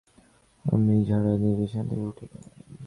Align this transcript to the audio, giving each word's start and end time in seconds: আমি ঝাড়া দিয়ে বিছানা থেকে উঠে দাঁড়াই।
আমি 0.65 0.93
ঝাড়া 1.07 1.33
দিয়ে 1.37 1.55
বিছানা 1.55 1.85
থেকে 1.89 2.03
উঠে 2.03 2.25
দাঁড়াই। 2.25 2.73